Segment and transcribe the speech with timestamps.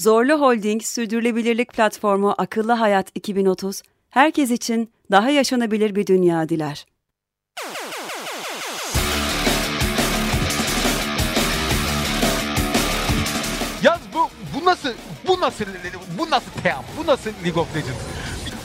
[0.00, 6.86] Zorlu Holding Sürdürülebilirlik Platformu Akıllı Hayat 2030, herkes için daha yaşanabilir bir dünya diler.
[13.82, 14.88] Yalnız bu bu nasıl
[15.28, 15.64] bu nasıl
[16.18, 18.02] bu nasıl team bu nasıl League of Legends?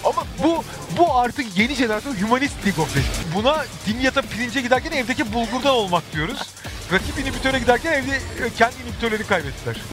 [0.03, 0.63] Ama bu
[0.97, 3.19] bu artık yeni jenerasyon humanist League of Legends.
[3.35, 6.39] Buna dimyata pirince giderken evdeki bulgurdan olmak diyoruz.
[6.91, 9.92] Rakip inhibitöre giderken evde e, kendi inhibitörleri kaybettiler.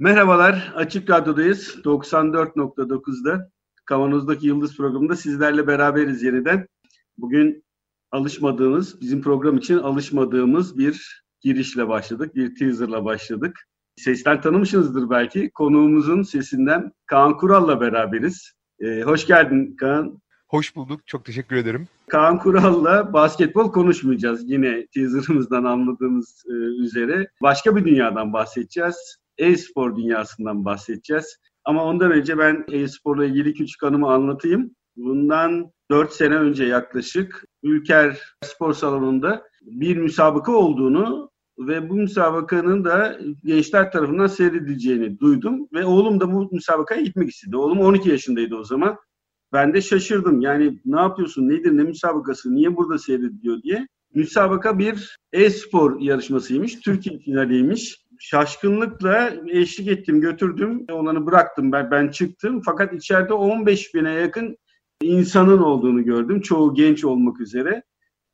[0.00, 1.76] Merhabalar, Açık Radyo'dayız.
[1.84, 3.50] 94.9'da
[3.84, 6.68] Kavanoz'daki Yıldız programında sizlerle beraberiz yeniden.
[7.16, 7.64] Bugün
[8.12, 13.68] alışmadığımız, bizim program için alışmadığımız bir girişle başladık, bir teaserla başladık.
[13.96, 15.50] Sesten tanımışsınızdır belki.
[15.50, 18.52] Konuğumuzun sesinden Kaan Kural'la beraberiz.
[18.80, 20.22] Ee, hoş geldin Kaan.
[20.48, 21.06] Hoş bulduk.
[21.06, 21.88] Çok teşekkür ederim.
[22.08, 24.50] Kaan Kural'la basketbol konuşmayacağız.
[24.50, 27.30] Yine teaserımızdan anladığımız e, üzere.
[27.42, 29.18] Başka bir dünyadan bahsedeceğiz.
[29.38, 31.38] E-spor dünyasından bahsedeceğiz.
[31.64, 34.70] Ama ondan önce ben e-sporla ilgili küçük anımı anlatayım.
[34.96, 43.18] Bundan 4 sene önce yaklaşık Ülker Spor Salonu'nda bir müsabaka olduğunu ve bu müsabakanın da
[43.44, 47.56] gençler tarafından seyredileceğini duydum ve oğlum da bu müsabakaya gitmek istedi.
[47.56, 48.96] Oğlum 12 yaşındaydı o zaman.
[49.52, 50.40] Ben de şaşırdım.
[50.40, 53.88] Yani ne yapıyorsun, nedir, ne müsabakası, niye burada seyrediliyor diye.
[54.14, 56.80] Müsabaka bir e-spor yarışmasıymış.
[56.80, 58.07] Türkiye finaliymiş.
[58.18, 60.84] Şaşkınlıkla eşlik ettim, götürdüm.
[60.90, 62.62] Olanı bıraktım, ben, ben çıktım.
[62.64, 64.56] Fakat içeride 15 bine yakın
[65.02, 66.40] insanın olduğunu gördüm.
[66.40, 67.82] Çoğu genç olmak üzere.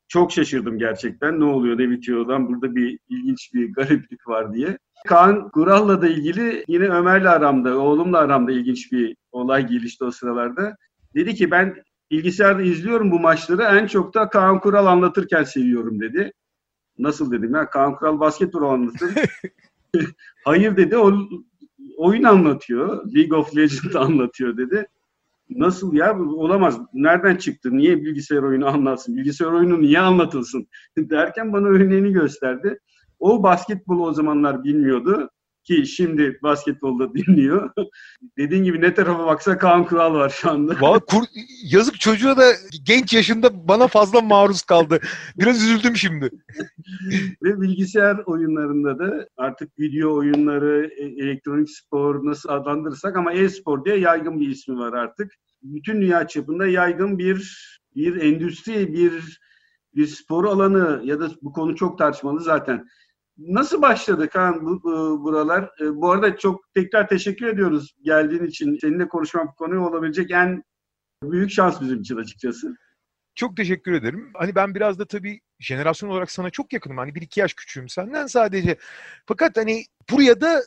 [0.09, 1.41] Çok şaşırdım gerçekten.
[1.41, 2.49] Ne oluyor, ne bitiyor lan?
[2.49, 4.79] Burada bir ilginç bir gariplik var diye.
[5.07, 10.77] Kaan Kural'la da ilgili yine Ömer'le aramda, oğlumla aramda ilginç bir olay gelişti o sıralarda.
[11.15, 11.75] Dedi ki ben
[12.11, 13.63] bilgisayarda izliyorum bu maçları.
[13.63, 16.33] En çok da Kaan Kural anlatırken seviyorum dedi.
[16.99, 17.71] Nasıl dedim ya?
[17.71, 19.15] Kaan Kural basketbol anlatır.
[20.45, 20.97] Hayır dedi.
[20.97, 21.13] O
[21.97, 23.13] oyun anlatıyor.
[23.15, 24.87] League of Legends anlatıyor dedi.
[25.51, 26.21] Nasıl ya?
[26.21, 26.81] Olamaz.
[26.95, 27.77] Nereden çıktı?
[27.77, 29.17] Niye bilgisayar oyunu anlatsın?
[29.17, 30.67] Bilgisayar oyunu niye anlatılsın?
[30.97, 32.79] Derken bana örneğini gösterdi.
[33.19, 35.31] O basketbolu o zamanlar bilmiyordu
[35.65, 37.71] ki şimdi basketbolda dinliyor.
[38.39, 40.77] Dediğin gibi ne tarafa baksa Kaan Kural var şu anda.
[40.81, 41.23] Vallahi kur,
[41.65, 42.53] yazık çocuğa da
[42.85, 45.01] genç yaşında bana fazla maruz kaldı.
[45.39, 46.31] Biraz üzüldüm şimdi.
[47.43, 53.97] Ve bilgisayar oyunlarında da artık video oyunları, e, elektronik spor nasıl adlandırırsak ama e-spor diye
[53.97, 55.33] yaygın bir ismi var artık.
[55.63, 57.65] Bütün dünya çapında yaygın bir
[57.97, 59.39] bir endüstri, bir
[59.95, 62.87] bir spor alanı ya da bu konu çok tartışmalı zaten.
[63.39, 65.71] Nasıl başladı Kaan bu, bu, buralar?
[65.81, 68.79] E, bu arada çok tekrar teşekkür ediyoruz geldiğin için.
[68.81, 70.65] Seninle konuşmak konuyu olabilecek en
[71.23, 72.77] büyük şans bizim için açıkçası.
[73.35, 74.31] Çok teşekkür ederim.
[74.35, 76.99] Hani ben biraz da tabii jenerasyon olarak sana çok yakınım.
[76.99, 78.77] Hani bir iki yaş küçüğüm senden sadece.
[79.27, 80.63] Fakat hani buraya da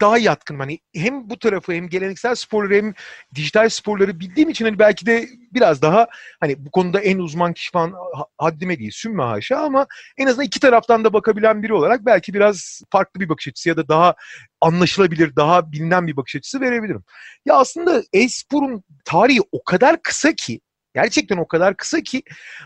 [0.00, 0.60] daha yatkınım.
[0.60, 2.94] Hani hem bu tarafı hem geleneksel sporları hem
[3.34, 6.06] dijital sporları bildiğim için hani belki de biraz daha
[6.40, 7.94] hani bu konuda en uzman kişi falan
[8.38, 9.86] haddime değil sümme haşa ama
[10.18, 13.76] en azından iki taraftan da bakabilen biri olarak belki biraz farklı bir bakış açısı ya
[13.76, 14.14] da daha
[14.60, 17.04] anlaşılabilir, daha bilinen bir bakış açısı verebilirim.
[17.46, 20.60] Ya aslında e-sporun tarihi o kadar kısa ki
[20.94, 22.22] gerçekten o kadar kısa ki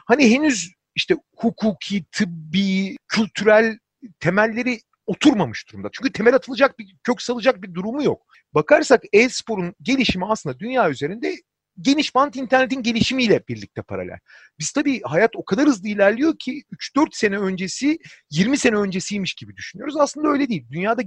[0.07, 3.79] hani henüz işte hukuki, tıbbi, kültürel
[4.21, 5.89] temelleri oturmamış durumda.
[5.93, 8.23] Çünkü temel atılacak bir, kök salacak bir durumu yok.
[8.55, 11.37] Bakarsak e-sporun gelişimi aslında dünya üzerinde
[11.81, 14.19] geniş bant internetin gelişimiyle birlikte paralel.
[14.59, 16.63] Biz tabii hayat o kadar hızlı ilerliyor ki
[16.97, 17.99] 3-4 sene öncesi
[18.31, 19.97] 20 sene öncesiymiş gibi düşünüyoruz.
[19.97, 20.67] Aslında öyle değil.
[20.71, 21.03] Dünyada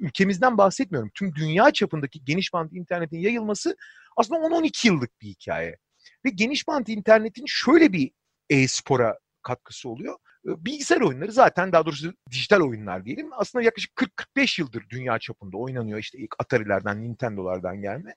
[0.00, 1.10] ülkemizden bahsetmiyorum.
[1.14, 3.76] Tüm dünya çapındaki geniş bant internetin yayılması
[4.16, 5.76] aslında 10-12 yıllık bir hikaye.
[6.24, 8.10] Ve geniş bant internetin şöyle bir
[8.50, 10.18] e-spora katkısı oluyor.
[10.46, 13.28] Bilgisayar oyunları zaten daha doğrusu dijital oyunlar diyelim.
[13.32, 13.92] Aslında yaklaşık
[14.36, 15.98] 40-45 yıldır dünya çapında oynanıyor.
[15.98, 18.14] İşte ilk Atari'lerden, Nintendo'lardan gelme.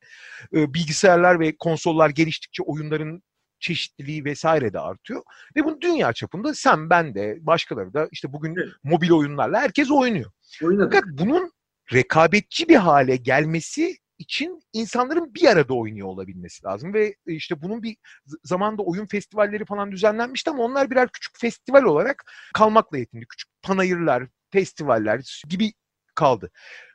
[0.52, 3.24] Bilgisayarlar ve konsollar geliştikçe oyunların
[3.60, 5.24] çeşitliliği vesaire de artıyor.
[5.56, 8.68] Ve bunu dünya çapında sen, ben de, başkaları da işte bugün evet.
[8.84, 10.32] mobil oyunlarla herkes oynuyor.
[10.64, 10.94] Oynadık.
[10.94, 11.52] Fakat bunun
[11.94, 17.83] rekabetçi bir hale gelmesi için insanların bir arada oynuyor olabilmesi lazım ve e, işte bunun
[17.83, 17.98] bir
[18.44, 23.25] zamanda oyun festivalleri falan düzenlenmişti ama onlar birer küçük festival olarak kalmakla yetindi.
[23.25, 25.74] Küçük panayırlar, festivaller gibi
[26.16, 26.51] kaldı.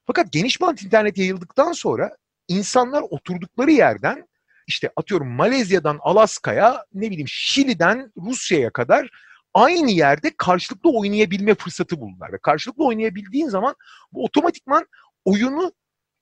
[0.06, 2.16] Fakat geniş bant internet yayıldıktan sonra
[2.48, 4.28] insanlar oturdukları yerden
[4.66, 9.10] işte atıyorum Malezya'dan Alaska'ya ne bileyim Şili'den Rusya'ya kadar
[9.54, 12.32] aynı yerde karşılıklı oynayabilme fırsatı buldular.
[12.32, 13.74] Ve karşılıklı oynayabildiğin zaman
[14.12, 14.86] bu otomatikman
[15.24, 15.72] oyunu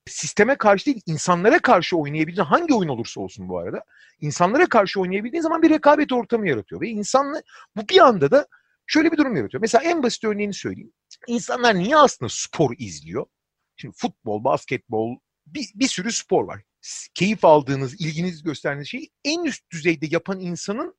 [0.07, 3.85] sisteme karşı değil insanlara karşı oynayabildiğin hangi oyun olursa olsun bu arada
[4.21, 6.81] insanlara karşı oynayabildiğin zaman bir rekabet ortamı yaratıyor.
[6.81, 7.43] Ve insanla
[7.77, 8.47] bu bir anda da
[8.87, 9.61] şöyle bir durum yaratıyor.
[9.61, 10.93] Mesela en basit örneğini söyleyeyim.
[11.27, 13.27] İnsanlar niye aslında spor izliyor?
[13.77, 15.17] Şimdi futbol, basketbol,
[15.47, 16.63] bir, bir sürü spor var.
[17.15, 20.95] Keyif aldığınız, ilginiz gösterdiğiniz şeyi en üst düzeyde yapan insanın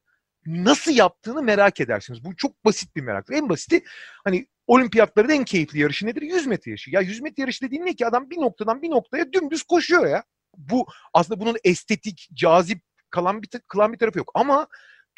[0.46, 2.24] nasıl yaptığını merak edersiniz.
[2.24, 3.34] Bu çok basit bir meraktır.
[3.34, 3.84] En basiti
[4.24, 6.22] hani olimpiyatların en keyifli yarışı nedir?
[6.22, 6.92] 100 metre yarışı.
[6.92, 8.08] Ya 100 metre yarışı dediğin ne ki?
[8.08, 10.24] Adam bir noktadan bir noktaya dümdüz koşuyor ya.
[10.58, 14.32] Bu aslında bunun estetik, cazip kalan bir, kılan bir tarafı yok.
[14.34, 14.68] Ama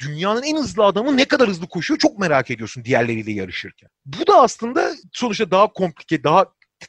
[0.01, 3.89] dünyanın en hızlı adamı ne kadar hızlı koşuyor çok merak ediyorsun diğerleriyle yarışırken.
[4.05, 6.45] Bu da aslında sonuçta daha komplike, daha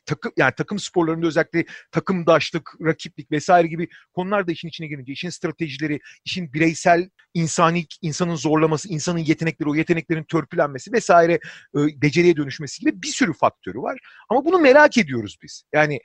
[0.06, 5.30] takım yani takım sporlarında özellikle takımdaşlık, rakiplik vesaire gibi konular da işin içine girince işin
[5.30, 11.32] stratejileri, işin bireysel insani insanın zorlaması, insanın yetenekleri, o yeteneklerin törpülenmesi vesaire
[11.76, 13.98] e, beceriye dönüşmesi gibi bir sürü faktörü var.
[14.28, 15.62] Ama bunu merak ediyoruz biz.
[15.72, 16.00] Yani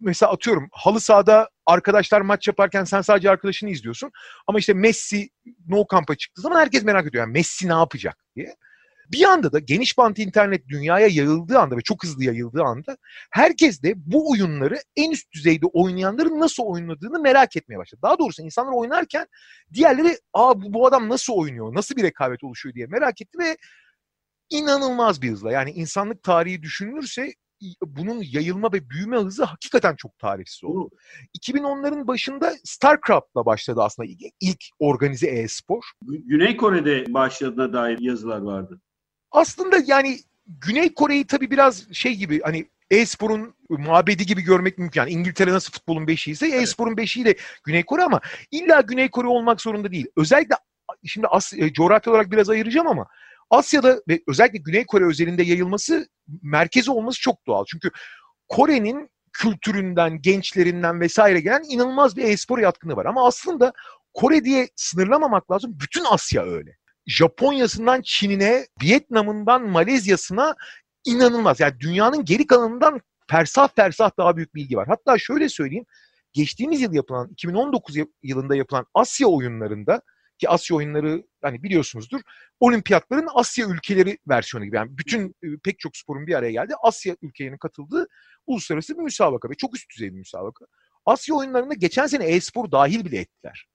[0.00, 4.10] mesela atıyorum halı sahada arkadaşlar maç yaparken sen sadece arkadaşını izliyorsun.
[4.46, 5.28] Ama işte Messi
[5.68, 7.24] no kamp'a çıktığı zaman herkes merak ediyor.
[7.24, 8.56] Yani Messi ne yapacak diye.
[9.14, 12.96] Bir anda da geniş bant internet dünyaya yayıldığı anda ve çok hızlı yayıldığı anda
[13.30, 18.00] herkes de bu oyunları en üst düzeyde oynayanların nasıl oynadığını merak etmeye başladı.
[18.02, 19.26] Daha doğrusu insanlar oynarken
[19.72, 23.56] diğerleri aa bu, bu adam nasıl oynuyor, nasıl bir rekabet oluşuyor diye merak etti ve
[24.50, 27.32] inanılmaz bir hızla yani insanlık tarihi düşünülürse
[27.82, 30.90] bunun yayılma ve büyüme hızı hakikaten çok tarihsiz oldu.
[31.40, 34.08] 2010'ların başında StarCraft'la başladı aslında
[34.40, 35.82] ilk organize e-spor.
[36.02, 38.80] Güney Kore'de başladığına dair yazılar vardı.
[39.34, 45.00] Aslında yani Güney Kore'yi tabii biraz şey gibi hani e-sporun mabedi gibi görmek mümkün.
[45.00, 46.62] Yani İngiltere nasıl futbolun beşiği ise evet.
[46.62, 48.20] e-sporun beşiği de Güney Kore ama
[48.50, 50.06] illa Güney Kore olmak zorunda değil.
[50.16, 50.54] Özellikle
[51.04, 53.06] şimdi as, e, coğrafya olarak biraz ayıracağım ama
[53.50, 56.08] Asya'da ve özellikle Güney Kore özelinde yayılması
[56.42, 57.64] merkezi olması çok doğal.
[57.64, 57.90] Çünkü
[58.48, 63.06] Kore'nin kültüründen, gençlerinden vesaire gelen inanılmaz bir e-spor yatkınlığı var.
[63.06, 63.72] Ama aslında
[64.14, 65.76] Kore diye sınırlamamak lazım.
[65.80, 66.76] Bütün Asya öyle.
[67.06, 70.54] Japonya'sından Çin'ine, Vietnam'ından Malezya'sına
[71.04, 71.60] inanılmaz.
[71.60, 74.88] Yani dünyanın geri kalanından fersah fersah daha büyük bilgi var.
[74.88, 75.84] Hatta şöyle söyleyeyim.
[76.32, 80.02] Geçtiğimiz yıl yapılan, 2019 yılında yapılan Asya oyunlarında
[80.38, 82.20] ki Asya oyunları hani biliyorsunuzdur
[82.60, 84.76] olimpiyatların Asya ülkeleri versiyonu gibi.
[84.76, 85.34] Yani bütün
[85.64, 86.74] pek çok sporun bir araya geldi.
[86.82, 88.06] Asya ülkelerinin katıldığı
[88.46, 90.64] uluslararası bir müsabaka ve çok üst düzey bir müsabaka.
[91.06, 93.66] Asya oyunlarında geçen sene e-spor dahil bile ettiler.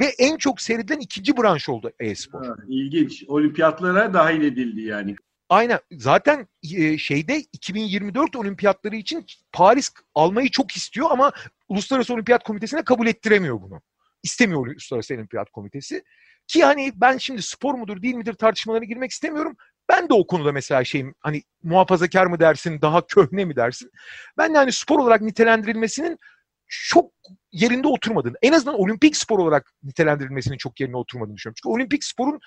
[0.00, 2.46] Ve en çok seyredilen ikinci branş oldu e-spor.
[2.46, 3.24] Ha, ilginç.
[3.28, 5.16] Olimpiyatlara dahil edildi yani.
[5.48, 5.78] Aynen.
[5.92, 11.32] Zaten e, şeyde 2024 olimpiyatları için Paris almayı çok istiyor ama
[11.68, 13.82] Uluslararası Olimpiyat Komitesi'ne kabul ettiremiyor bunu.
[14.22, 16.02] İstemiyor Uluslararası Olimpiyat Komitesi.
[16.46, 19.56] Ki hani ben şimdi spor mudur değil midir tartışmalarına girmek istemiyorum.
[19.88, 23.90] Ben de o konuda mesela şeyim hani muhafazakar mı dersin, daha köhne mi dersin?
[24.38, 26.18] Ben de hani spor olarak nitelendirilmesinin
[26.68, 27.10] çok
[27.52, 31.56] yerinde oturmadığını, en azından olimpik spor olarak nitelendirilmesinin çok yerine oturmadığını düşünüyorum.
[31.62, 32.40] Çünkü olimpik sporun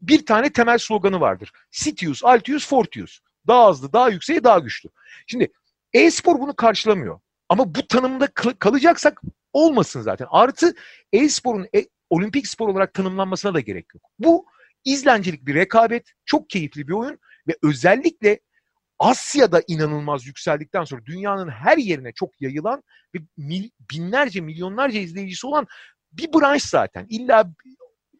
[0.00, 1.52] bir tane temel sloganı vardır.
[1.70, 3.20] Sitius, Altius, Fortius.
[3.46, 4.88] Daha hızlı, daha yüksek, daha güçlü.
[5.26, 5.52] Şimdi
[5.92, 7.20] e-spor bunu karşılamıyor.
[7.48, 8.26] Ama bu tanımda
[8.58, 10.26] kalacaksak olmasın zaten.
[10.30, 10.74] Artı
[11.12, 14.02] e-sporun e, olimpik spor olarak tanımlanmasına da gerek yok.
[14.18, 14.46] Bu
[14.84, 18.40] izlencilik bir rekabet, çok keyifli bir oyun ve özellikle
[19.00, 22.82] Asya'da inanılmaz yükseldikten sonra dünyanın her yerine çok yayılan
[23.14, 25.66] ve mil, binlerce, milyonlarca izleyicisi olan
[26.12, 27.06] bir branş zaten.
[27.08, 27.52] İlla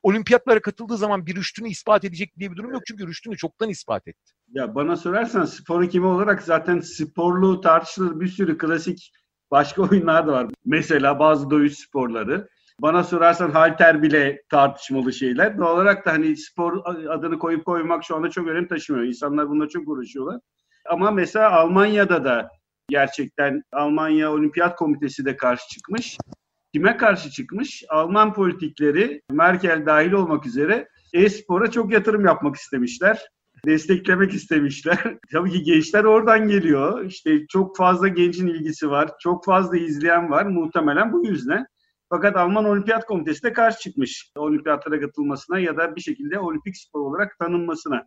[0.02, 2.82] olimpiyatlara katıldığı zaman bir rüştünü ispat edecek diye bir durum yok.
[2.87, 4.32] Çünkü rüştünü çoktan ispat etti.
[4.49, 9.12] Ya bana sorarsan spor hekimi olarak zaten sporlu tartışılır bir sürü klasik
[9.50, 10.46] başka oyunlar da var.
[10.64, 12.49] Mesela bazı dövüş sporları.
[12.82, 15.58] Bana sorarsan halter bile tartışmalı şeyler.
[15.58, 19.06] Doğal olarak da hani spor adını koyup koymak şu anda çok önem taşımıyor.
[19.06, 20.40] İnsanlar bununla çok uğraşıyorlar.
[20.90, 22.50] Ama mesela Almanya'da da
[22.88, 26.18] gerçekten Almanya Olimpiyat Komitesi de karşı çıkmış.
[26.75, 27.85] Kime karşı çıkmış?
[27.88, 33.28] Alman politikleri Merkel dahil olmak üzere e-spora çok yatırım yapmak istemişler.
[33.66, 35.18] Desteklemek istemişler.
[35.32, 37.04] Tabii ki gençler oradan geliyor.
[37.04, 39.11] İşte çok fazla gencin ilgisi var.
[39.20, 40.47] Çok fazla izleyen var.
[40.47, 41.66] Muhtemelen bu yüzden.
[42.09, 47.00] Fakat Alman Olimpiyat Komitesi de karşı çıkmış olimpiyatlara katılmasına ya da bir şekilde olimpik spor
[47.00, 48.06] olarak tanınmasına.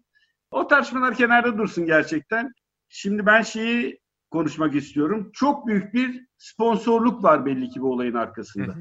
[0.52, 2.54] O tartışmalar kenarda dursun gerçekten.
[2.96, 4.00] Şimdi ben şeyi
[4.32, 5.30] konuşmak istiyorum.
[5.34, 8.76] Çok büyük bir sponsorluk var belli ki bu olayın arkasında.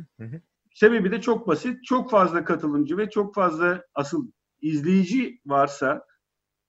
[0.74, 1.84] Sebebi de çok basit.
[1.84, 6.06] Çok fazla katılımcı ve çok fazla asıl izleyici varsa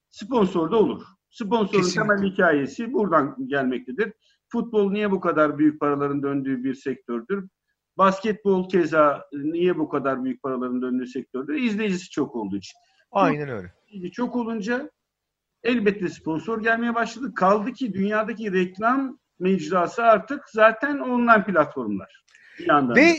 [0.09, 1.03] sponsor da olur.
[1.29, 2.15] Sponsorun Kesinlikle.
[2.15, 4.13] temel hikayesi buradan gelmektedir.
[4.47, 7.49] Futbol niye bu kadar büyük paraların döndüğü bir sektördür?
[7.97, 11.55] Basketbol keza niye bu kadar büyük paraların döndüğü sektördür?
[11.55, 12.77] İzleyicisi çok olduğu için.
[13.11, 13.73] Aynen öyle.
[14.11, 14.89] Çok olunca
[15.63, 17.33] elbette sponsor gelmeye başladı.
[17.33, 22.23] Kaldı ki dünyadaki reklam mecrası artık zaten online platformlar.
[22.59, 22.95] Bir yandan.
[22.95, 23.15] Ve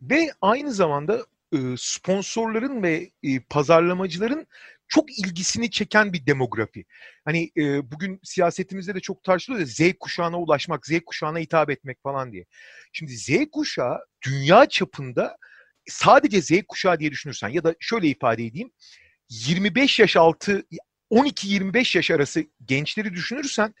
[0.00, 1.18] ve aynı zamanda
[1.52, 4.46] e, sponsorların ve e, pazarlamacıların
[4.88, 6.84] çok ilgisini çeken bir demografi.
[7.24, 12.02] Hani e, bugün siyasetimizde de çok tartışılıyor ya Z kuşağına ulaşmak, Z kuşağına hitap etmek
[12.02, 12.44] falan diye.
[12.92, 15.36] Şimdi Z kuşağı dünya çapında
[15.86, 18.70] sadece Z kuşağı diye düşünürsen ya da şöyle ifade edeyim
[19.28, 20.62] 25 yaş altı
[21.10, 23.74] 12-25 yaş arası gençleri düşünürsen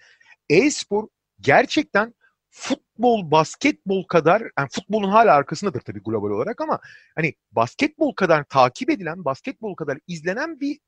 [0.50, 1.08] e-spor
[1.40, 2.14] gerçekten
[2.50, 6.80] futbol, basketbol kadar, yani futbolun hala arkasındadır tabii global olarak ama
[7.14, 10.78] hani basketbol kadar takip edilen, basketbol kadar izlenen bir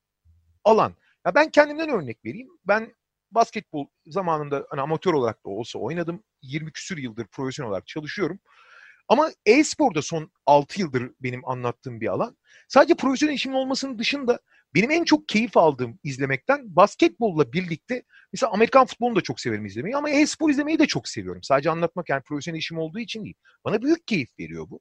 [0.65, 0.95] alan.
[1.27, 2.49] Ya ben kendimden örnek vereyim.
[2.65, 2.95] Ben
[3.31, 6.25] basketbol zamanında hani amatör olarak da olsa oynadım.
[6.43, 8.41] 20 küsür yıldır profesyonel olarak çalışıyorum.
[9.09, 12.37] Ama e-sporda son 6 yıldır benim anlattığım bir alan.
[12.69, 14.41] Sadece profesyonel işimin olmasının dışında
[14.75, 19.97] benim en çok keyif aldığım izlemekten basketbolla birlikte mesela Amerikan futbolunu da çok severim izlemeyi
[19.97, 21.43] ama e-spor izlemeyi de çok seviyorum.
[21.43, 23.35] Sadece anlatmak yani profesyonel işim olduğu için değil.
[23.65, 24.81] Bana büyük keyif veriyor bu.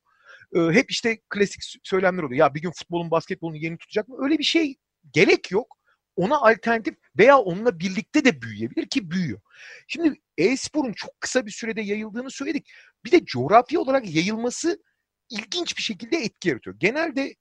[0.55, 2.39] Ee, hep işte klasik söylemler oluyor.
[2.39, 4.15] Ya bir gün futbolun basketbolun yerini tutacak mı?
[4.19, 4.75] Öyle bir şey
[5.13, 5.79] gerek yok.
[6.15, 9.39] Ona alternatif veya onunla birlikte de büyüyebilir ki büyüyor.
[9.88, 12.69] Şimdi e-sporun çok kısa bir sürede yayıldığını söyledik.
[13.05, 14.84] Bir de coğrafi olarak yayılması
[15.29, 16.75] ilginç bir şekilde etki yaratıyor.
[16.79, 17.36] Genelde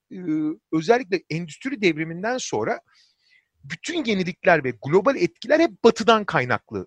[0.72, 2.80] özellikle endüstri devriminden sonra
[3.64, 6.86] bütün yenilikler ve global etkiler hep batıdan kaynaklı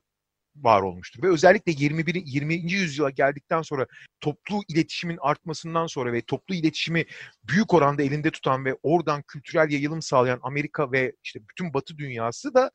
[0.56, 1.24] var olmuştur.
[1.24, 2.16] Ve özellikle 21.
[2.26, 2.72] 20.
[2.72, 3.88] yüzyıla geldikten sonra
[4.22, 7.06] toplu iletişimin artmasından sonra ve toplu iletişimi
[7.44, 12.54] büyük oranda elinde tutan ve oradan kültürel yayılım sağlayan Amerika ve işte bütün batı dünyası
[12.54, 12.72] da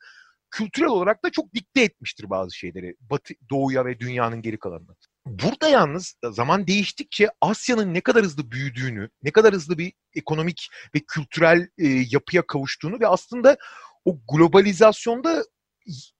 [0.50, 2.96] kültürel olarak da çok dikte etmiştir bazı şeyleri.
[3.00, 4.96] Batı, doğuya ve dünyanın geri kalanına.
[5.26, 11.00] Burada yalnız zaman değiştikçe Asya'nın ne kadar hızlı büyüdüğünü, ne kadar hızlı bir ekonomik ve
[11.08, 13.56] kültürel e, yapıya kavuştuğunu ve aslında
[14.04, 15.44] o globalizasyonda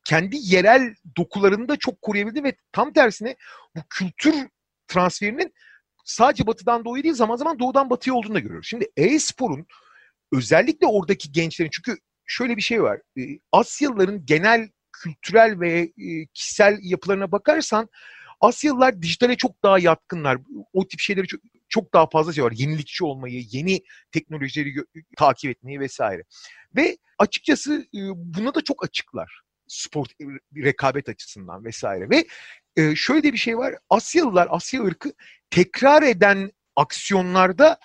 [0.04, 3.36] kendi yerel dokularını da çok koruyabildi ve tam tersine
[3.76, 4.34] bu kültür
[4.88, 5.52] transferinin
[6.04, 8.68] sadece batıdan doğuya değil zaman zaman doğudan batıya olduğunu da görüyoruz.
[8.68, 9.66] Şimdi e-sporun
[10.32, 13.00] özellikle oradaki gençlerin çünkü şöyle bir şey var.
[13.18, 13.22] E,
[13.52, 17.88] Asyalıların genel kültürel ve e, kişisel yapılarına bakarsan
[18.40, 20.38] Asyalılar dijitale çok daha yatkınlar.
[20.72, 22.52] O tip şeyleri çok, çok daha fazla var.
[22.52, 24.74] Yenilikçi olmayı, yeni teknolojileri
[25.18, 26.22] takip etmeyi vesaire.
[26.76, 29.40] Ve açıkçası buna da çok açıklar.
[29.68, 30.06] Spor
[30.56, 32.10] rekabet açısından vesaire.
[32.10, 32.26] Ve
[32.96, 33.74] şöyle de bir şey var.
[33.90, 35.12] Asyalılar, Asya ırkı
[35.50, 37.78] tekrar eden aksiyonlarda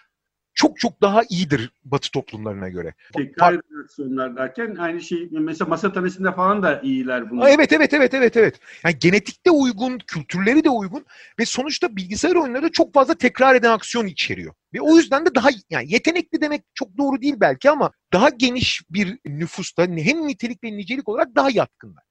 [0.53, 2.93] çok çok daha iyidir Batı toplumlarına göre.
[3.13, 7.49] Tekrar reaksiyonlar derken aynı şey mesela masa tenisinde falan da iyiler bunlar.
[7.49, 8.59] Evet evet evet evet evet.
[8.83, 11.05] Yani genetikte uygun, kültürleri de uygun
[11.39, 14.53] ve sonuçta bilgisayar oyunları çok fazla tekrar eden aksiyon içeriyor.
[14.73, 18.81] Ve o yüzden de daha yani yetenekli demek çok doğru değil belki ama daha geniş
[18.89, 22.03] bir nüfusta hem nitelik ve nicelik olarak daha yatkınlar.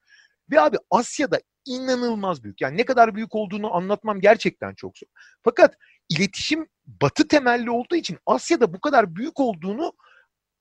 [0.51, 2.61] Ve abi Asya'da inanılmaz büyük.
[2.61, 5.09] Yani ne kadar büyük olduğunu anlatmam gerçekten çok zor.
[5.45, 5.77] Fakat
[6.09, 9.93] iletişim batı temelli olduğu için Asya'da bu kadar büyük olduğunu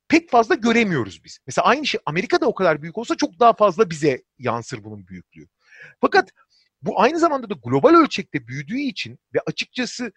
[0.08, 1.40] pek fazla göremiyoruz biz.
[1.48, 5.48] Mesela aynı şey Amerika'da o kadar büyük olsa çok daha fazla bize yansır bunun büyüklüğü.
[6.02, 6.30] Fakat
[6.82, 10.12] bu aynı zamanda da global ölçekte büyüdüğü için ve açıkçası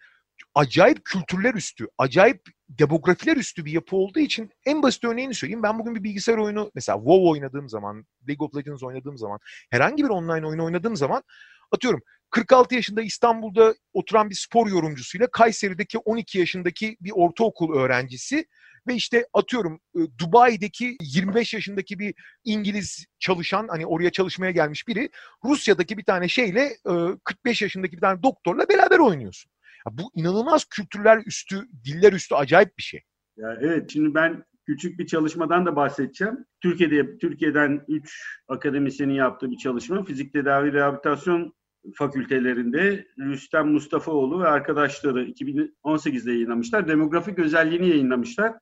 [0.55, 5.63] acayip kültürler üstü, acayip demografiler üstü bir yapı olduğu için en basit örneğini söyleyeyim.
[5.63, 10.03] Ben bugün bir bilgisayar oyunu mesela WoW oynadığım zaman, League of Legends oynadığım zaman, herhangi
[10.03, 11.23] bir online oyunu oynadığım zaman
[11.71, 18.45] atıyorum 46 yaşında İstanbul'da oturan bir spor yorumcusuyla Kayseri'deki 12 yaşındaki bir ortaokul öğrencisi
[18.87, 19.79] ve işte atıyorum
[20.19, 22.13] Dubai'deki 25 yaşındaki bir
[22.43, 25.09] İngiliz çalışan hani oraya çalışmaya gelmiş biri
[25.45, 26.77] Rusya'daki bir tane şeyle
[27.23, 29.51] 45 yaşındaki bir tane doktorla beraber oynuyorsun.
[29.91, 33.01] Bu inanılmaz kültürler üstü, diller üstü acayip bir şey.
[33.37, 36.45] Ya evet şimdi ben küçük bir çalışmadan da bahsedeceğim.
[36.61, 40.03] Türkiye'de Türkiye'den 3 akademisyenin yaptığı bir çalışma.
[40.03, 41.53] Fizik tedavi rehabilitasyon
[41.95, 46.87] fakültelerinde Rüstem Mustafaoğlu ve arkadaşları 2018'de yayınlamışlar.
[46.87, 48.53] Demografik özelliğini yayınlamışlar.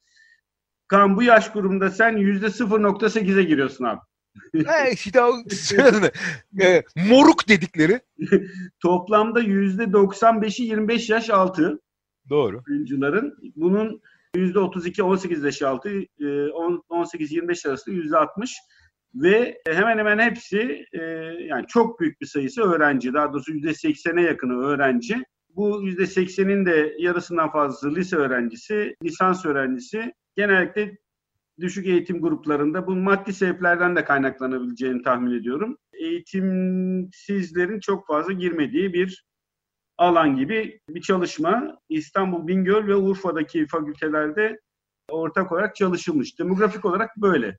[0.87, 3.99] Kan bu yaş grubunda sen %0.8'e giriyorsun abi.
[4.53, 5.33] He işte o
[6.61, 7.99] e, moruk dedikleri.
[8.79, 11.79] Toplamda %95'i 25 yaş altı.
[12.29, 12.61] Doğru.
[12.69, 13.37] Oyuncuların.
[13.55, 14.01] Bunun
[14.35, 18.49] %32 18 yaş altı, 18-25 arası %60
[19.15, 21.01] ve hemen hemen hepsi e,
[21.47, 23.13] yani çok büyük bir sayısı öğrenci.
[23.13, 25.23] Daha doğrusu %80'e yakını öğrenci.
[25.55, 30.13] Bu %80'in de yarısından fazlası lise öğrencisi, lisans öğrencisi.
[30.35, 30.97] Genellikle
[31.61, 35.77] düşük eğitim gruplarında bu maddi sebeplerden de kaynaklanabileceğini tahmin ediyorum.
[35.93, 39.25] Eğitimsizlerin çok fazla girmediği bir
[39.97, 44.59] alan gibi bir çalışma İstanbul, Bingöl ve Urfa'daki fakültelerde
[45.09, 46.39] ortak olarak çalışılmış.
[46.39, 47.57] Demografik olarak böyle.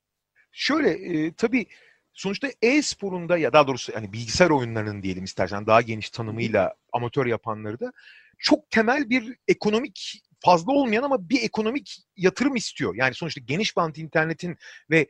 [0.53, 1.67] Şöyle e, tabii
[2.13, 7.81] sonuçta e-sporunda ya daha doğrusu hani bilgisayar oyunlarının diyelim istersen daha geniş tanımıyla amatör yapanları
[7.81, 7.93] da
[8.39, 12.95] çok temel bir ekonomik fazla olmayan ama bir ekonomik yatırım istiyor.
[12.95, 14.57] Yani sonuçta geniş bant internetin
[14.91, 15.07] ve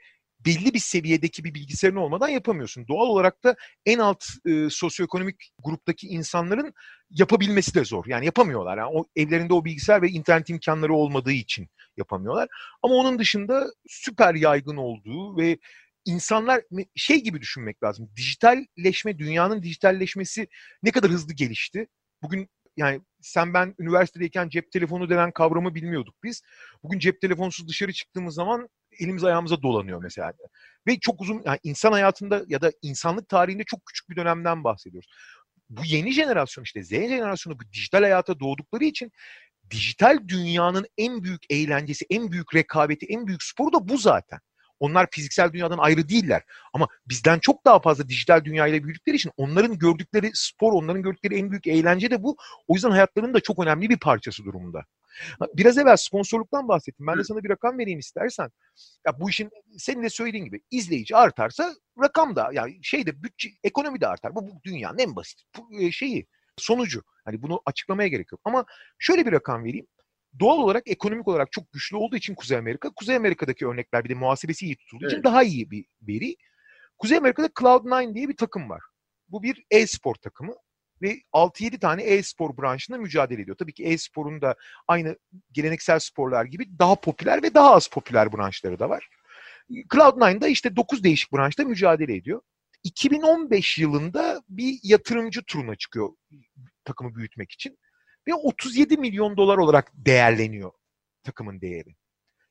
[0.46, 2.88] belli bir seviyedeki bir bilgisayarın olmadan yapamıyorsun.
[2.88, 6.74] Doğal olarak da en alt e, sosyoekonomik gruptaki insanların
[7.10, 8.04] yapabilmesi de zor.
[8.06, 8.78] Yani yapamıyorlar.
[8.78, 12.48] Yani o evlerinde o bilgisayar ve internet imkanları olmadığı için yapamıyorlar.
[12.82, 15.58] Ama onun dışında süper yaygın olduğu ve
[16.04, 16.62] insanlar
[16.96, 18.10] şey gibi düşünmek lazım.
[18.16, 20.48] Dijitalleşme, dünyanın dijitalleşmesi
[20.82, 21.86] ne kadar hızlı gelişti.
[22.22, 26.42] Bugün yani sen ben üniversitedeyken cep telefonu denen kavramı bilmiyorduk biz.
[26.82, 30.32] Bugün cep telefonsuz dışarı çıktığımız zaman elimiz ayağımıza dolanıyor mesela.
[30.86, 35.08] Ve çok uzun yani insan hayatında ya da insanlık tarihinde çok küçük bir dönemden bahsediyoruz.
[35.70, 39.12] Bu yeni jenerasyon işte Z jenerasyonu bu dijital hayata doğdukları için
[39.70, 44.40] dijital dünyanın en büyük eğlencesi, en büyük rekabeti, en büyük sporu da bu zaten.
[44.82, 46.42] Onlar fiziksel dünyadan ayrı değiller.
[46.72, 51.50] Ama bizden çok daha fazla dijital dünyayla büyüdükleri için onların gördükleri spor, onların gördükleri en
[51.50, 52.36] büyük eğlence de bu.
[52.68, 54.84] O yüzden hayatlarının da çok önemli bir parçası durumunda.
[55.54, 57.06] Biraz evvel sponsorluktan bahsettim.
[57.06, 58.50] Ben de sana bir rakam vereyim istersen.
[59.06, 64.00] Ya bu işin senin de söylediğin gibi izleyici artarsa rakam da yani şeyde bütçe ekonomi
[64.00, 64.34] de artar.
[64.34, 65.42] Bu, bu dünyanın en basit
[65.80, 67.02] e, şeyi sonucu.
[67.24, 68.40] Hani bunu açıklamaya gerek yok.
[68.44, 68.64] Ama
[68.98, 69.86] şöyle bir rakam vereyim
[70.40, 74.14] doğal olarak ekonomik olarak çok güçlü olduğu için Kuzey Amerika, Kuzey Amerika'daki örnekler bir de
[74.14, 75.12] muhasebesi iyi tutulduğu evet.
[75.12, 76.36] için daha iyi bir veri.
[76.98, 78.80] Kuzey Amerika'da Cloud9 diye bir takım var.
[79.28, 80.54] Bu bir e-spor takımı
[81.02, 83.56] ve 6-7 tane e-spor branşında mücadele ediyor.
[83.56, 84.56] Tabii ki e-sporun da
[84.88, 85.18] aynı
[85.52, 89.08] geleneksel sporlar gibi daha popüler ve daha az popüler branşları da var.
[89.70, 92.40] Cloud9'da işte 9 değişik branşta mücadele ediyor.
[92.84, 96.08] 2015 yılında bir yatırımcı turuna çıkıyor
[96.84, 97.78] takımı büyütmek için
[98.28, 100.72] ve 37 milyon dolar olarak değerleniyor
[101.22, 101.96] takımın değeri.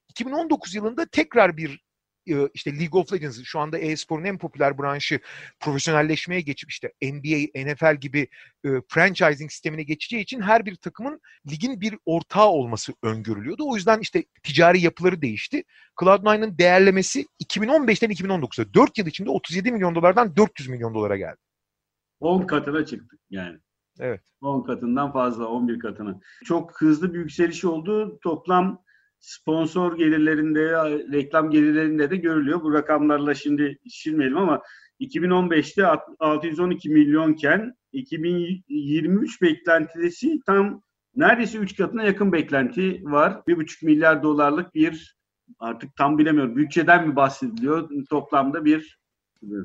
[0.10, 1.82] 2019 yılında tekrar bir
[2.28, 5.20] e, işte League of Legends şu anda e-sporun en popüler branşı
[5.60, 8.28] profesyonelleşmeye geçip işte NBA, NFL gibi
[8.66, 13.70] e, franchising sistemine geçeceği için her bir takımın ligin bir ortağı olması öngörülüyordu.
[13.70, 15.64] O yüzden işte ticari yapıları değişti.
[16.02, 21.38] Cloud9'ın değerlemesi 2015'ten 2019'a 4 yıl içinde 37 milyon dolardan 400 milyon dolara geldi.
[22.20, 23.60] 10 katına çıktık yani.
[24.02, 24.22] Evet.
[24.42, 26.20] 10 katından fazla, 11 katına.
[26.46, 28.20] Çok hızlı bir yükseliş oldu.
[28.24, 28.84] Toplam
[29.20, 30.72] sponsor gelirlerinde,
[31.12, 32.62] reklam gelirlerinde de görülüyor.
[32.62, 34.62] Bu rakamlarla şimdi şişirmeyelim ama
[35.00, 35.86] 2015'te
[36.20, 40.82] 612 milyonken 2023 beklentisi tam
[41.16, 43.32] neredeyse 3 katına yakın beklenti var.
[43.48, 45.18] 1,5 milyar dolarlık bir
[45.60, 49.01] artık tam bilemiyorum bütçeden mi bahsediliyor toplamda bir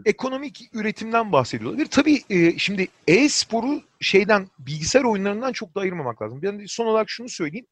[0.04, 1.86] ekonomik üretimden bahsediyorlar.
[1.90, 6.42] Tabii e, şimdi e-sporu şeyden bilgisayar oyunlarından çok da ayırmamak lazım.
[6.42, 7.66] Ben son olarak şunu söyleyeyim.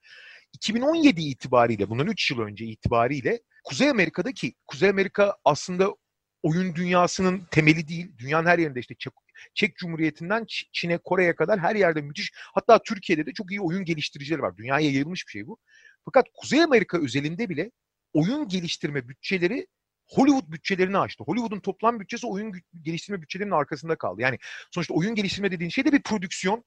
[0.52, 5.94] 2017 itibariyle, bundan 3 yıl önce itibariyle Kuzey Amerika'daki, Kuzey Amerika aslında
[6.42, 8.12] oyun dünyasının temeli değil.
[8.18, 9.12] Dünyanın her yerinde işte Çek,
[9.54, 12.32] Çek Cumhuriyeti'nden Çin'e, Kore'ye kadar her yerde müthiş.
[12.34, 14.56] Hatta Türkiye'de de çok iyi oyun geliştiricileri var.
[14.56, 15.58] Dünyaya yayılmış bir şey bu.
[16.04, 17.70] Fakat Kuzey Amerika özelinde bile
[18.12, 19.66] oyun geliştirme bütçeleri
[20.06, 21.24] Hollywood bütçelerini açtı.
[21.24, 24.22] Hollywood'un toplam bütçesi oyun geliştirme bütçelerinin arkasında kaldı.
[24.22, 24.38] Yani
[24.70, 26.64] sonuçta oyun geliştirme dediğin şey de bir prodüksiyon,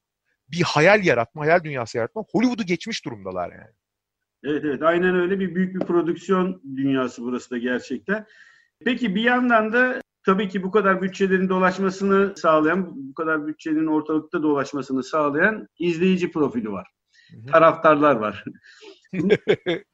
[0.48, 2.24] bir hayal yaratma, hayal dünyası yaratma.
[2.32, 3.74] Hollywood'u geçmiş durumdalar yani.
[4.44, 8.26] Evet evet aynen öyle bir büyük bir prodüksiyon dünyası burası da gerçekten.
[8.84, 14.42] Peki bir yandan da tabii ki bu kadar bütçelerin dolaşmasını sağlayan, bu kadar bütçenin ortalıkta
[14.42, 16.88] dolaşmasını sağlayan izleyici profili var.
[17.30, 17.46] Hı hı.
[17.46, 18.44] Taraftarlar var.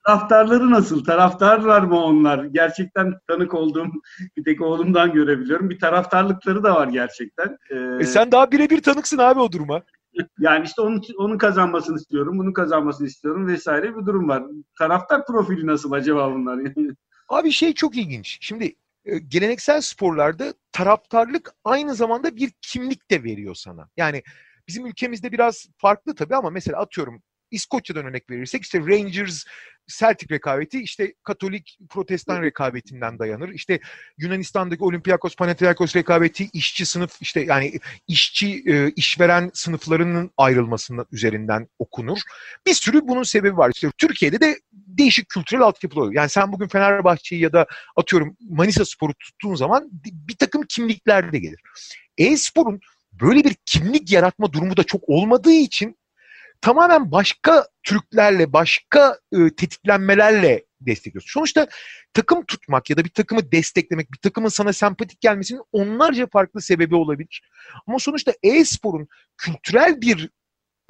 [0.07, 1.05] Taraftarları nasıl?
[1.05, 2.44] Taraftarlar mı onlar?
[2.44, 3.87] Gerçekten tanık olduğum
[4.37, 5.70] bir tek oğlumdan görebiliyorum.
[5.70, 7.59] Bir taraftarlıkları da var gerçekten.
[7.70, 9.83] Ee, e sen daha birebir tanıksın abi o duruma.
[10.38, 14.42] Yani işte onun, onun kazanmasını istiyorum, bunu kazanmasını istiyorum vesaire bir durum var.
[14.79, 16.61] Taraftar profili nasıl acaba bunlar?
[17.29, 18.38] abi şey çok ilginç.
[18.40, 18.74] Şimdi
[19.05, 23.88] e, geleneksel sporlarda taraftarlık aynı zamanda bir kimlik de veriyor sana.
[23.96, 24.22] Yani
[24.68, 27.22] bizim ülkemizde biraz farklı tabii ama mesela atıyorum
[27.55, 29.45] İskoçya'dan örnek verirsek işte Rangers
[29.88, 33.49] Celtic rekabeti işte Katolik Protestan rekabetinden dayanır.
[33.49, 33.81] İşte
[34.19, 42.19] Yunanistan'daki Olympiakos Panathinaikos rekabeti işçi sınıf işte yani işçi e, işveren sınıflarının ayrılmasının üzerinden okunur.
[42.67, 43.73] Bir sürü bunun sebebi var.
[43.75, 46.14] İşte Türkiye'de de değişik kültürel altyapılar oluyor.
[46.14, 51.38] Yani sen bugün Fenerbahçe'yi ya da atıyorum Manisa Spor'u tuttuğun zaman bir takım kimlikler de
[51.38, 51.61] gelir.
[52.19, 52.81] E-sporun
[53.12, 55.97] böyle bir kimlik yaratma durumu da çok olmadığı için
[56.64, 61.31] tamamen başka Türklerle, başka e, tetiklenmelerle destekliyorsun.
[61.33, 61.66] Sonuçta
[62.14, 66.94] takım tutmak ya da bir takımı desteklemek, bir takımın sana sempatik gelmesinin onlarca farklı sebebi
[66.94, 67.42] olabilir.
[67.87, 70.31] Ama sonuçta e-sporun kültürel bir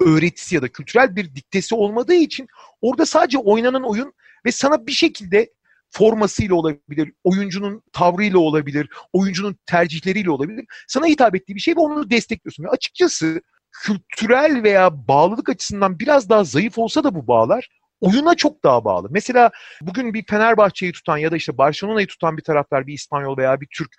[0.01, 2.47] öğretisi ya da kültürel bir diktesi olmadığı için
[2.81, 4.13] orada sadece oynanan oyun
[4.45, 5.53] ve sana bir şekilde
[5.89, 10.65] formasıyla olabilir, oyuncunun tavrıyla olabilir, oyuncunun tercihleriyle olabilir.
[10.87, 12.63] Sana hitap ettiği bir şey ve onu destekliyorsun.
[12.63, 13.41] Ve açıkçası
[13.83, 17.69] kültürel veya bağlılık açısından biraz daha zayıf olsa da bu bağlar
[18.01, 19.07] oyuna çok daha bağlı.
[19.11, 23.61] Mesela bugün bir Fenerbahçe'yi tutan ya da işte Barcelona'yı tutan bir taraftar, bir İspanyol veya
[23.61, 23.89] bir Türk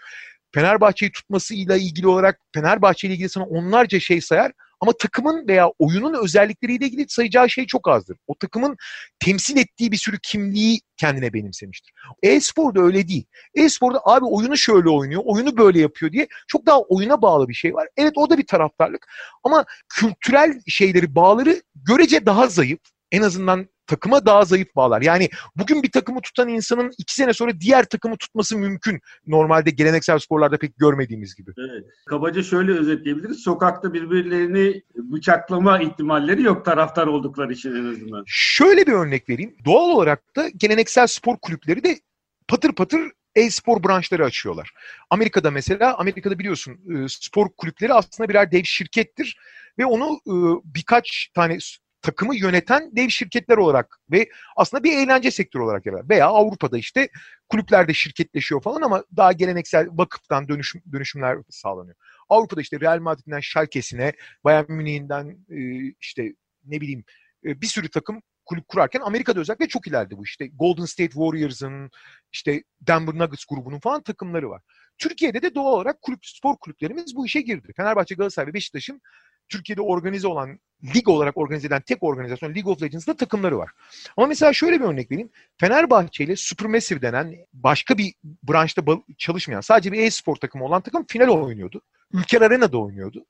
[0.54, 6.24] Fenerbahçe'yi tutmasıyla ilgili olarak Fenerbahçe ile ilgili sana onlarca şey sayar ama takımın veya oyunun
[6.24, 8.16] özellikleriyle ilgili sayacağı şey çok azdır.
[8.26, 8.76] O takımın
[9.20, 11.92] temsil ettiği bir sürü kimliği kendine benimsemiştir.
[12.22, 13.24] E-sporda öyle değil.
[13.54, 17.74] E-sporda abi oyunu şöyle oynuyor, oyunu böyle yapıyor diye çok daha oyuna bağlı bir şey
[17.74, 17.88] var.
[17.96, 19.06] Evet o da bir taraftarlık
[19.44, 22.80] ama kültürel şeyleri, bağları görece daha zayıf.
[23.12, 25.02] En azından takıma daha zayıf bağlar.
[25.02, 29.00] Yani bugün bir takımı tutan insanın iki sene sonra diğer takımı tutması mümkün.
[29.26, 31.50] Normalde geleneksel sporlarda pek görmediğimiz gibi.
[31.58, 31.84] Evet.
[32.06, 33.38] Kabaca şöyle özetleyebiliriz.
[33.38, 38.24] Sokakta birbirlerini bıçaklama ihtimalleri yok taraftar oldukları için en azından.
[38.26, 39.56] Şöyle bir örnek vereyim.
[39.64, 42.00] Doğal olarak da geleneksel spor kulüpleri de
[42.48, 43.00] patır patır
[43.36, 44.72] e-spor branşları açıyorlar.
[45.10, 49.38] Amerika'da mesela, Amerika'da biliyorsun e, spor kulüpleri aslında birer dev şirkettir
[49.78, 51.58] ve onu e, birkaç tane
[52.06, 56.08] takımı yöneten dev şirketler olarak ve aslında bir eğlence sektörü olarak yarar.
[56.08, 57.08] Veya Avrupa'da işte
[57.48, 61.96] kulüplerde şirketleşiyor falan ama daha geleneksel vakıftan dönüşüm, dönüşümler sağlanıyor.
[62.28, 64.12] Avrupa'da işte Real Madrid'den Schalke'sine,
[64.44, 65.58] Bayern Münih'inden e,
[66.00, 67.04] işte ne bileyim
[67.44, 70.24] e, bir sürü takım kulüp kurarken Amerika'da özellikle çok ileride bu.
[70.24, 71.90] İşte Golden State Warriors'ın,
[72.32, 74.62] işte Denver Nuggets grubunun falan takımları var.
[74.98, 77.72] Türkiye'de de doğal olarak kulüp, spor kulüplerimiz bu işe girdi.
[77.76, 79.00] Fenerbahçe, Galatasaray ve Beşiktaş'ın
[79.48, 80.58] Türkiye'de organize olan,
[80.94, 83.70] lig olarak organize edilen tek organizasyon League of Legends'da takımları var.
[84.16, 85.30] Ama mesela şöyle bir örnek vereyim.
[85.60, 88.82] Fenerbahçe ile Supermassive denen başka bir branşta
[89.18, 91.82] çalışmayan, sadece bir e-spor takımı olan takım final oynuyordu.
[92.12, 93.26] Ülker Arena'da oynuyordu.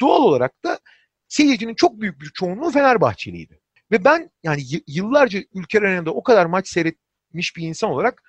[0.00, 0.78] Doğal olarak da
[1.28, 3.60] seyircinin çok büyük bir çoğunluğu Fenerbahçeliydi.
[3.90, 8.22] Ve ben yani yıllarca Ülker Arena'da o kadar maç seyretmiş bir insan olarak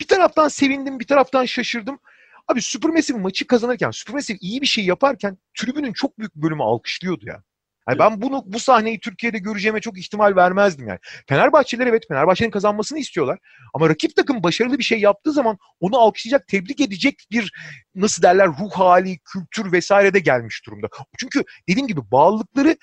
[0.00, 1.98] bir taraftan sevindim, bir taraftan şaşırdım.
[2.48, 7.42] Abi Supermassive maçı kazanırken, Supermassive iyi bir şey yaparken tribünün çok büyük bölümü alkışlıyordu ya.
[7.88, 10.98] Yani ben bunu bu sahneyi Türkiye'de göreceğime çok ihtimal vermezdim yani.
[11.28, 13.38] Fenerbahçeliler evet Fenerbahçe'nin kazanmasını istiyorlar.
[13.74, 17.52] Ama rakip takım başarılı bir şey yaptığı zaman onu alkışlayacak, tebrik edecek bir
[17.94, 20.88] nasıl derler ruh hali, kültür vesaire de gelmiş durumda.
[21.18, 22.76] Çünkü dediğim gibi bağlılıkları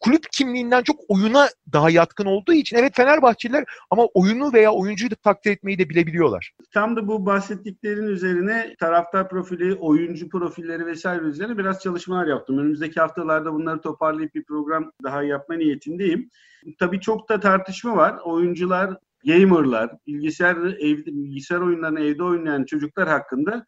[0.00, 5.14] kulüp kimliğinden çok oyuna daha yatkın olduğu için evet Fenerbahçeliler ama oyunu veya oyuncuyu da
[5.14, 6.52] takdir etmeyi de bilebiliyorlar.
[6.74, 12.58] Tam da bu bahsettiklerin üzerine taraftar profili, oyuncu profilleri vesaire üzerine biraz çalışmalar yaptım.
[12.58, 16.30] Önümüzdeki haftalarda bunları toparlayıp bir program daha yapma niyetindeyim.
[16.78, 18.18] Tabii çok da tartışma var.
[18.24, 23.66] Oyuncular, gamerlar, bilgisayar evde, bilgisayar oyunlarını evde oynayan çocuklar hakkında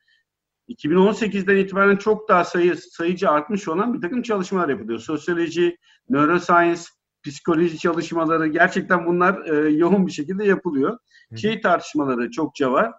[0.70, 4.98] 2018'den itibaren çok daha sayı, sayıcı artmış olan bir takım çalışmalar yapılıyor.
[4.98, 5.76] Sosyoloji,
[6.08, 6.82] neuroscience,
[7.22, 10.98] psikoloji çalışmaları gerçekten bunlar e, yoğun bir şekilde yapılıyor.
[11.30, 11.38] Hı.
[11.38, 12.92] Şey tartışmaları çokça var.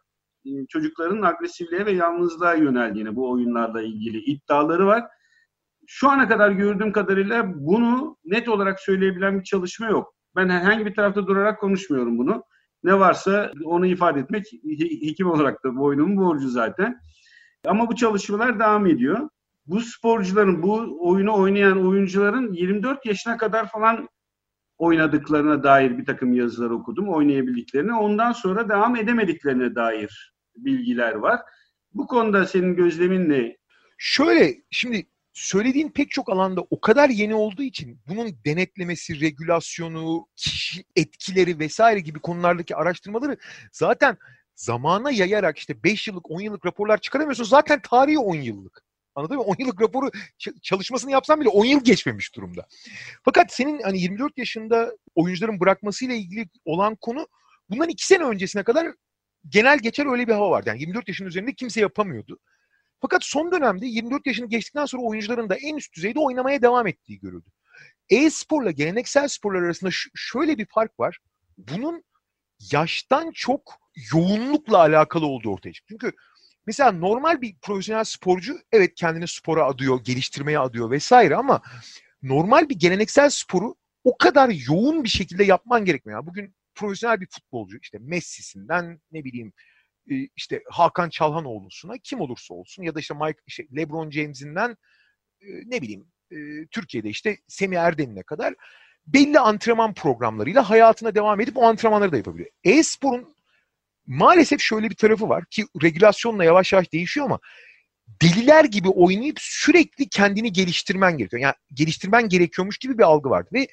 [0.46, 5.04] E, çocukların agresifliğe ve yalnızlığa yöneldiğini bu oyunlarla ilgili iddiaları var.
[5.88, 10.16] Şu ana kadar gördüğüm kadarıyla bunu net olarak söyleyebilen bir çalışma yok.
[10.36, 12.44] Ben herhangi bir tarafta durarak konuşmuyorum bunu.
[12.84, 14.46] Ne varsa onu ifade etmek
[15.02, 17.00] hekim olarak da boynumun borcu zaten.
[17.66, 19.30] Ama bu çalışmalar devam ediyor.
[19.66, 24.10] Bu sporcuların, bu oyunu oynayan oyuncuların 24 yaşına kadar falan
[24.78, 27.94] oynadıklarına dair bir takım yazılar okudum, oynayabildiklerini.
[27.94, 31.40] Ondan sonra devam edemediklerine dair bilgiler var.
[31.94, 33.58] Bu konuda senin gözlemin ne?
[33.98, 40.84] Şöyle, şimdi söylediğin pek çok alanda o kadar yeni olduğu için bunun denetlemesi, regülasyonu, kişi
[40.96, 43.38] etkileri vesaire gibi konulardaki araştırmaları
[43.72, 44.18] zaten
[44.62, 47.44] zamana yayarak işte 5 yıllık 10 yıllık raporlar çıkaramıyorsun.
[47.44, 48.84] Zaten tarihi 10 yıllık.
[49.16, 49.44] Anladın mı?
[49.44, 50.12] 10 yıllık raporu
[50.62, 52.68] çalışmasını yapsan bile 10 yıl geçmemiş durumda.
[53.26, 57.28] Fakat senin hani 24 yaşında oyuncuların bırakmasıyla ilgili olan konu
[57.70, 58.88] bundan 2 sene öncesine kadar
[59.50, 60.70] genel geçer öyle bir hava vardı.
[60.70, 62.40] Yani 24 yaşın üzerinde kimse yapamıyordu.
[63.02, 67.20] Fakat son dönemde 24 yaşını geçtikten sonra oyuncuların da en üst düzeyde oynamaya devam ettiği
[67.20, 67.50] görüldü.
[68.10, 71.20] E-sporla geleneksel sporlar arasında şöyle bir fark var.
[71.58, 72.04] Bunun
[72.72, 73.81] yaştan çok
[74.14, 75.88] yoğunlukla alakalı olduğu ortaya çıktı.
[75.90, 76.12] Çünkü
[76.66, 81.62] mesela normal bir profesyonel sporcu evet kendini spora adıyor, geliştirmeye adıyor vesaire ama
[82.24, 86.26] normal bir geleneksel sporu o kadar yoğun bir şekilde yapman gerekmiyor.
[86.26, 89.54] Bugün profesyonel bir futbolcu işte Messi'sinden ne bileyim
[90.12, 94.78] e, işte Hakan Çalhanoğlu'suna kim olursa olsun ya da işte Mike işte LeBron James'inden
[95.42, 96.38] e, ne bileyim e,
[96.72, 98.54] Türkiye'de işte Semih Erden'ine kadar
[99.08, 102.50] belli antrenman programlarıyla hayatına devam edip o antrenmanları da yapabiliyor.
[102.64, 103.36] E-sporun
[104.08, 107.40] maalesef şöyle bir tarafı var ki regülasyonla yavaş yavaş değişiyor ama
[108.22, 111.42] deliler gibi oynayıp sürekli kendini geliştirmen gerekiyor.
[111.42, 113.68] Yani geliştirmen gerekiyormuş gibi bir algı vardı ve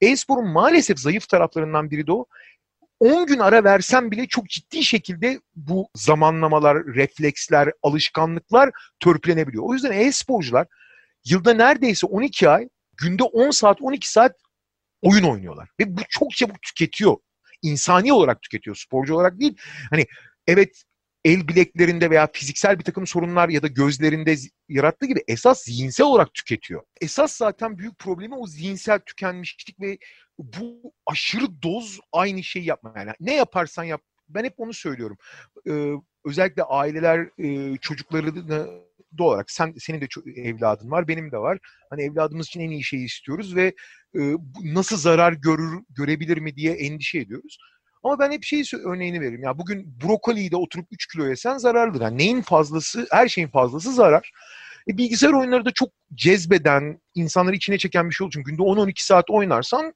[0.00, 2.26] e-sporun maalesef zayıf taraflarından biri de o.
[3.00, 9.64] 10 gün ara versem bile çok ciddi şekilde bu zamanlamalar, refleksler, alışkanlıklar törpülenebiliyor.
[9.66, 10.66] O yüzden e-sporcular
[11.24, 14.36] yılda neredeyse 12 ay, günde 10 saat, 12 saat
[15.02, 15.68] oyun oynuyorlar.
[15.80, 17.16] Ve bu çok çabuk tüketiyor.
[17.62, 19.56] İnsani olarak tüketiyor, sporcu olarak değil.
[19.90, 20.06] Hani
[20.46, 20.84] evet
[21.24, 24.36] el bileklerinde veya fiziksel bir takım sorunlar ya da gözlerinde
[24.68, 26.82] yarattığı gibi esas zihinsel olarak tüketiyor.
[27.00, 29.98] Esas zaten büyük problemi o zihinsel tükenmişlik ve
[30.38, 32.92] bu aşırı doz aynı şeyi yapma.
[32.96, 34.02] Yani ne yaparsan yap.
[34.28, 35.16] Ben hep onu söylüyorum.
[35.68, 35.92] Ee,
[36.24, 38.82] özellikle aileler e, çocuklarını
[39.18, 41.58] doğal olarak sen senin de evladın var, benim de var.
[41.90, 43.74] Hani evladımız için en iyi şeyi istiyoruz ve
[44.16, 44.20] e,
[44.62, 47.58] nasıl zarar görür görebilir mi diye endişe ediyoruz.
[48.02, 49.42] Ama ben hep şey örneğini veririm.
[49.42, 52.00] Ya bugün brokoliyi de oturup 3 kilo yesen zararlıdır.
[52.00, 54.30] Yani neyin fazlası, her şeyin fazlası zarar.
[54.88, 58.92] E, bilgisayar oyunları da çok cezbeden, insanları içine çeken bir şey olduğu için günde 10-12
[58.96, 59.94] saat oynarsan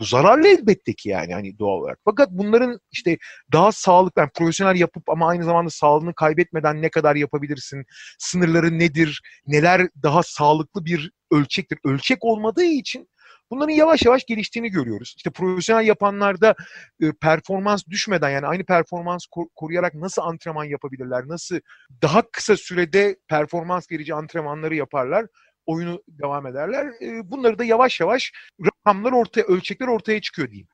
[0.00, 1.98] bu zararlı elbette ki yani hani doğal olarak.
[2.04, 3.18] Fakat bunların işte
[3.52, 7.84] daha sağlıklı, yani profesyonel yapıp ama aynı zamanda sağlığını kaybetmeden ne kadar yapabilirsin?
[8.18, 9.22] Sınırları nedir?
[9.46, 11.78] Neler daha sağlıklı bir ölçektir?
[11.84, 13.08] Ölçek olmadığı için
[13.50, 15.14] Bunların yavaş yavaş geliştiğini görüyoruz.
[15.16, 16.54] İşte profesyonel yapanlarda
[17.02, 21.28] e, performans düşmeden yani aynı performans kor- koruyarak nasıl antrenman yapabilirler?
[21.28, 21.60] Nasıl
[22.02, 25.26] daha kısa sürede performans verici antrenmanları yaparlar?
[25.68, 26.86] Oyunu devam ederler.
[26.86, 28.32] E, bunları da yavaş yavaş
[28.66, 30.68] rakamlar ortaya, ölçekler ortaya çıkıyor diyeyim.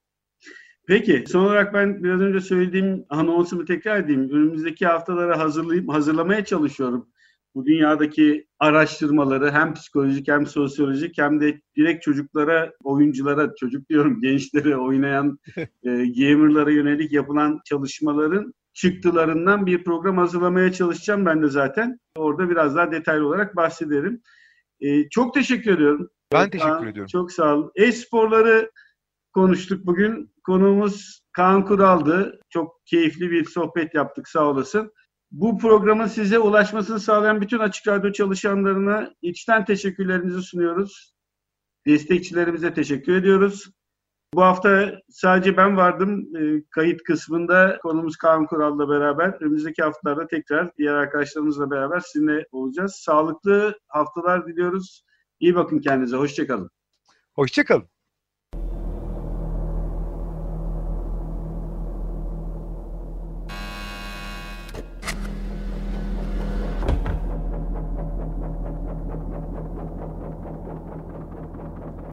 [0.87, 4.31] Peki son olarak ben biraz önce söylediğim anonsumu tekrar edeyim.
[4.31, 7.09] Önümüzdeki haftalara hazırlayıp hazırlamaya çalışıyorum
[7.55, 14.77] bu dünyadaki araştırmaları hem psikolojik hem sosyolojik hem de direkt çocuklara, oyunculara, çocuk diyorum gençlere
[14.77, 21.99] oynayan e, gamerlara yönelik yapılan çalışmaların çıktılarından bir program hazırlamaya çalışacağım ben de zaten.
[22.17, 24.23] Orada biraz daha detaylı olarak bahsederim.
[24.85, 26.11] E, çok teşekkür ediyorum.
[26.33, 27.09] Ben teşekkür Kaan, ediyorum.
[27.13, 27.73] Çok sağ olun.
[27.77, 28.71] E-sporları
[29.33, 30.35] konuştuk bugün.
[30.47, 32.41] Konuğumuz Kaan Kural'dı.
[32.51, 34.93] Çok keyifli bir sohbet yaptık sağ olasın.
[35.31, 41.15] Bu programın size ulaşmasını sağlayan bütün Açık Radyo çalışanlarına içten teşekkürlerimizi sunuyoruz.
[41.87, 43.71] Destekçilerimize teşekkür ediyoruz.
[44.35, 47.79] Bu hafta sadece ben vardım e, kayıt kısmında.
[47.83, 49.37] Konumuz Kaan Kural'la beraber.
[49.41, 52.95] Önümüzdeki haftalarda tekrar diğer arkadaşlarımızla beraber sizinle olacağız.
[52.95, 55.05] Sağlıklı haftalar diliyoruz.
[55.41, 56.17] İyi bakın kendinize.
[56.17, 56.71] Hoşçakalın.
[57.35, 57.89] Hoşçakalın.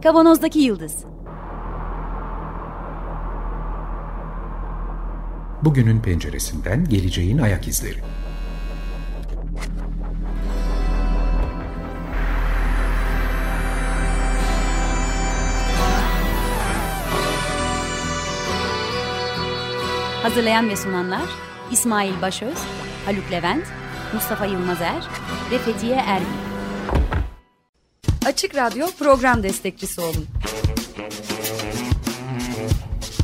[0.04, 1.06] Kavanozdaki Yıldız
[5.64, 8.00] Bugünün penceresinden geleceğin ayak izleri.
[20.24, 21.22] Hazırlayan ve sunanlar
[21.72, 22.58] İsmail Başöz,
[23.06, 23.66] Haluk Levent,
[24.14, 25.08] Mustafa Yılmazer
[25.52, 26.26] ve Fethiye Erbil.
[28.26, 30.28] Açık Radyo program destekçisi olun.